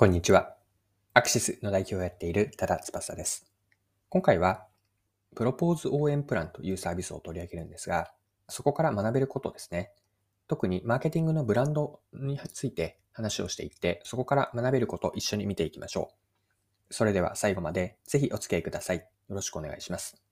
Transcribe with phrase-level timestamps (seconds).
[0.00, 0.54] こんにちは。
[1.12, 3.50] アクシスの代表をやっている多田翼です。
[4.08, 4.64] 今回は、
[5.34, 8.12] プロポーズ応援プランというサービスを取り上げるんですが、
[8.48, 9.90] そこから学べることですね。
[10.46, 16.12] 特にマーケティングのブランドについて話をしていって、そこから学べることを一緒に見ていきましょ
[16.90, 16.94] う。
[16.94, 18.98] それでは最後までぜひお付き合いください。
[18.98, 20.22] よろしくお願いします。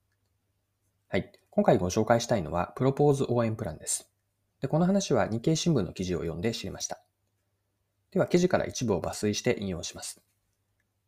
[1.09, 1.29] はい。
[1.49, 4.09] 今回ご紹介したいのは、プロポーズ応援プランです。
[4.61, 7.01] でこの話は日経新聞の記事を読んで知りました。
[8.17, 10.19] では記事から一部を抜粋して引用します。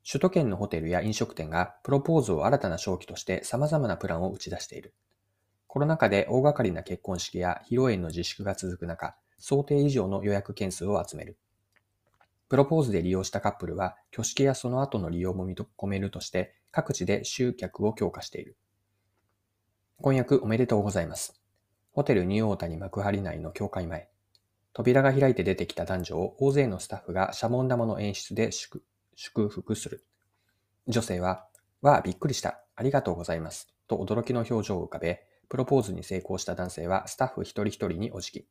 [0.07, 4.93] 首都圏のホテルや飲食店がプロポーズを新たな商機として様々なプランを打ち出している。
[5.65, 11.39] コロナ禍で大掛かりな結婚式や披露宴の自粛が続く中、想定以上の予約件数を集める。
[12.47, 18.55] プロポーズで利用したカップルは、挙式やその後の利用も認めるとして、各地で集客を強化している。
[19.99, 21.41] 婚約おめでとうございます。
[21.91, 24.09] ホテルニューオータニ幕張内の教会前。
[24.73, 28.81] 扉が開いて出てきた男女を大勢のスタッフがシャボン玉の演出で祝
[29.49, 30.05] 福する。
[30.87, 31.47] 女性は、
[31.81, 32.63] わあ、びっくりした。
[32.75, 33.67] ありがとうございます。
[33.87, 38.45] と驚きの表情を浮かべ、プロポーズに成功した男性はスタッフ一人一人にお辞儀。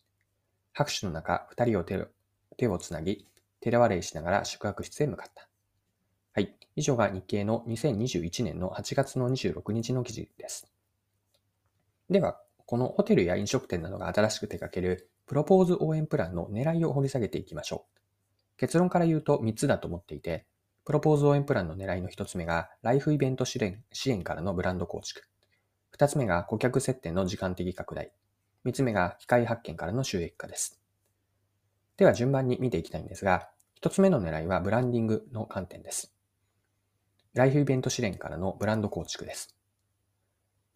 [0.73, 2.07] 拍手の中、二人を手
[2.57, 3.27] 手をつなぎ、
[3.61, 5.49] 手笑いしながら宿泊室へ向かった。
[6.33, 6.55] はい。
[6.77, 10.71] 以上が日経の2021年の8月の26日の記事です。
[12.11, 18.01] では、このホテルや飲食店などが新しく手掛けるプロポーズ応援プランの狙いを掘り下げていきましょう。
[18.57, 20.47] 結論から言うと3つだと思っていて、
[20.87, 25.23] プロポーズ応援プランの狙いの1つ目が、ライフイベント支援支援からのブランド構築。
[25.99, 28.11] 2つ目が顧客接点の時間的拡大。
[28.65, 30.81] 3つ目が機械発見からの収益化です。
[31.99, 33.51] では順番に見ていきたいんですが、
[33.83, 36.15] 1つ目の狙いはブランディングの観点です。
[37.35, 39.58] ライフイベント支援からのブランド構築です。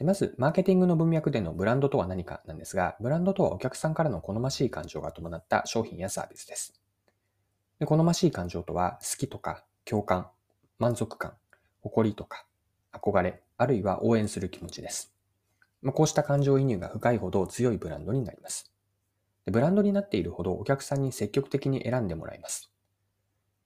[0.03, 6.75] でまず、マーケティングの文脈でのブランドとは何かなんですが、ブランドとはお客さんからの好ましい感情が伴った商品やサービスです。
[7.79, 10.27] で好ましい感情とは、好きとか共感、
[10.81, 11.35] 満足感、
[11.83, 12.45] 誇りとか
[12.93, 15.15] 憧れ、あるいは応援する気持ちです。
[15.83, 18.73] ま、こうした感情移入が深いほど強いブランドになります。
[19.45, 22.73] でブランドになっているほどお客さんに積極的に選んでもらいます。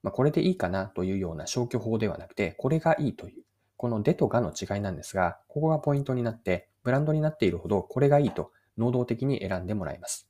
[0.03, 3.46] ま、これでいいかなというような消去法ではなくて、これがいいという
[3.77, 10.29] このでとがの違いなんですが、ここがポイントになって、ブランドになっているほどこれがいいと能動的に選んでもらいます。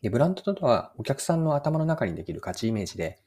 [0.00, 3.18] でブランドとはお客さんの頭の中にできる価値イメージで、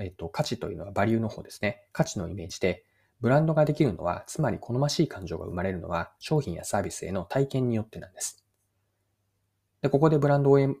[0.00, 1.82] えっと、価値というのはバリューの方ですね。
[1.92, 2.84] 価値のイメージで、
[3.20, 8.44] ブランドができるのは、つまり好ましい感情が生まれるのは、商品やサービスへの体験によってなんです。
[9.82, 10.76] で、ここでブランド応援、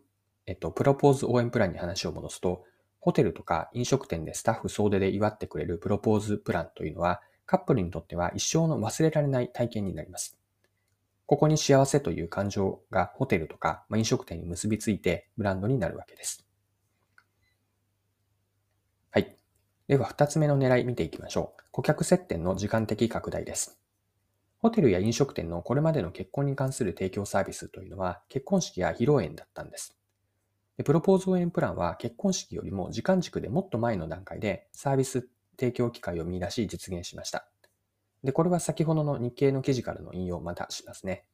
[0.46, 2.64] えっと、プロポーズ応援プランに話を戻すと、
[3.04, 10.38] ホテルとか飲食店でスタッフ総出で祝ってくれるプロポーズプランというのは、カップルにとっては一生の忘れられない体験になります。
[11.26, 16.46] ここに幸せという感情がホテルとか飲食店に結びついてブランドになるわけです。
[19.10, 19.36] はい。
[19.86, 21.62] では二つ目の狙い見ていきましょう。
[21.72, 23.78] 顧客接点の時間的拡大です。
[24.62, 29.94] ホテルや飲食店のこれまでの結婚に関する提供サービスというのは結婚式や披露宴だったんです。
[30.76, 37.46] でプロポーズ応援プランは結婚式よりも時間軸でもっと前の段階でサービス提供機会を見出し実現しました。
[38.24, 41.24] で、これは先ほどの日経の記事からの引用をまたしますね。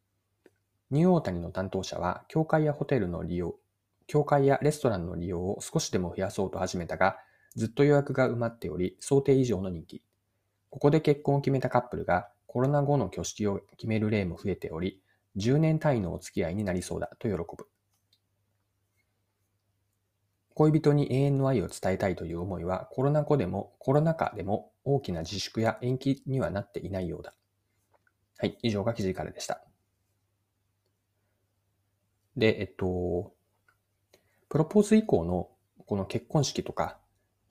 [0.90, 3.54] ニューオータニの担当者は、教会やホテルの利用、
[4.08, 7.18] 教会やレストランの利用を少しでも増やそうと始めたが、
[7.54, 10.02] ずっと予約が埋まっており、想定以上の人気。
[10.68, 15.00] ここで結婚を決めたカップルが、コロナ後の挙式を決める例も増えており、
[15.36, 17.68] 10年単位のお付き合いになりそうだと喜ぶ。
[20.60, 27.32] 恋人に永遠の愛を伝えたいという思いはコロナ後でも、コロナ禍でも大きな自粛や延期にはなっていないようだ。
[28.36, 29.64] はい、以上が記事からでした。
[32.36, 33.32] で、えっと、
[34.50, 35.48] プロポーズ以降の
[35.86, 36.98] この結婚式とか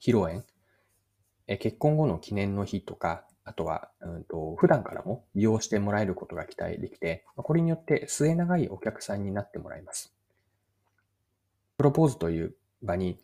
[0.00, 0.44] 披露宴、
[1.48, 10.14] え結婚後の記念の日とか、あとは、うんと、普段からも利用してもらえることが期待できて、これによって末長いお客さんになってもらいます。
[11.76, 13.18] プロポーズという場に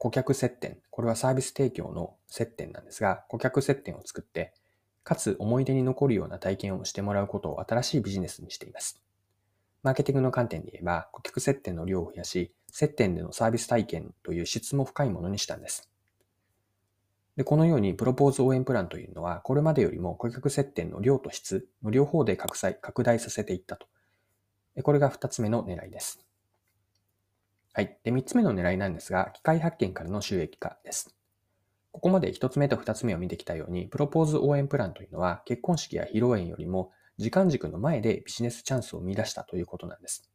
[0.00, 4.54] 顧客接点、これはサービス提供の接点なんですが、顧客接点を作って、
[5.04, 9.02] かつ思い出に残るような体験をしてもらうことを新しいビジネスにしています。
[9.82, 15.90] マーケティングの観点で言えば、顧客接点の量を増やし、接点でのサービス体験という質も深いものにしたんです。
[17.36, 23.86] でこのようにプロポーズ応援プランというのは、これまでよりも顧客接点の量と質の両方で拡大させていったと。
[24.82, 26.24] これが二つ目の狙いです。
[27.72, 27.98] はい。
[28.02, 31.14] で、3つ目の狙いなんですが、機械発見からの収益化です。
[31.92, 40.28] ここまで1つ目と2つ目を見てきたように、プロポーズ応援プランというのは、結婚式や披露宴よりも、時間軸の前でビジネスチャンスを見出したということなんです。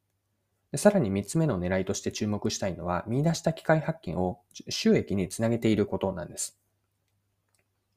[0.75, 4.39] さらに3つ目の狙いとして注目したいのは、見出した機械発見を
[4.69, 6.57] 収益につなげていることなんです。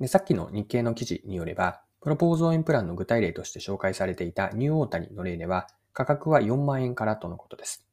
[0.01, 7.88] でさっきの日経の記事によれば、プロポーズ応援プランの具体例として紹介されていたニューオータニの例では、価格は4万円からとのことです。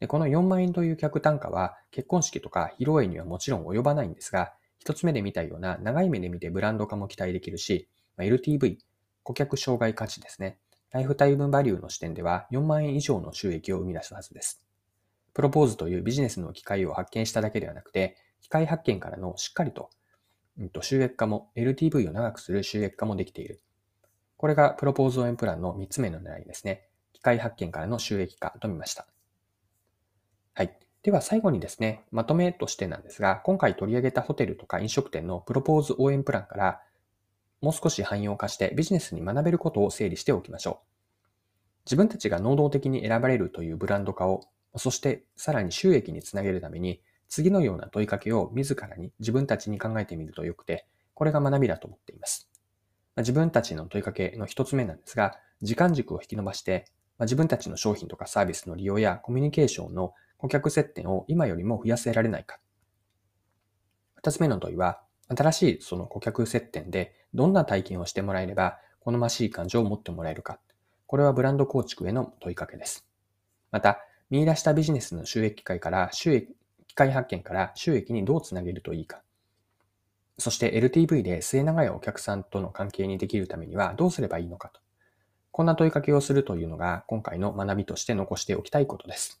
[0.00, 8.78] でこの4万円という客単価は結婚式とか披露宴にはもちろん及ばないんですが、一つ目で見たような長い目で見てブランド化も期待できるし、LTV、
[9.22, 10.58] 顧客障害価値ですね。
[10.90, 14.62] ライフタイムバリューの視点では4万円以上の収益を生み出すはずです。
[15.34, 19.90] プロポーズというビジネスの機会を発見しただけではなくて、機械発見からのしっかりと
[20.58, 23.62] うんと、収益化も、LTV を長くする収益化もできている。
[24.36, 26.88] これがプロポーズ応援プランの3つ目の狙いですね。
[27.12, 29.06] 機械発見からの収益化と見ました。
[30.58, 30.76] はい。
[31.04, 36.80] では最後にですね、まとめとしてなんですが、今回取り上げたホテルとか飲食店のプロポーズ応援プランから、
[37.60, 40.86] もう少し汎用化してビジネスに学べることを整理しておきましょう。
[41.86, 44.40] 自分たちが能動的に選ばれるというブランド化を、
[44.76, 52.50] そしてさらに収益につなげるために、次のような問いかけを自らに自分たちに考えてみるとよくて、これが学びだと思っています。
[53.16, 56.86] 自分たちの問いかけの一つ目なんですが、時間軸を引き伸ばして、
[57.20, 62.58] 自分たちの商品とかサービスの利用やコミュニケーションの顧客接点を今よりも増やせられないか。
[64.14, 70.58] 二つ目の問いは、新しいその顧客接点でどんな体験をしてもらえれば好ましい感情を持ってもらえるか。
[71.06, 73.06] これはブランド構築への問いかけです。
[73.70, 74.00] また、
[74.30, 76.48] 見出したビジネスの収益化から収益
[76.86, 79.22] 機械発見から収益にどうつなげるといいか。
[80.38, 84.80] そして LTV で末長いお客さんとの関係にできるためにはどうすればいいのかと。
[85.50, 89.40] こんな問いかけをするというのが今回の学びとして残しておきたいことです。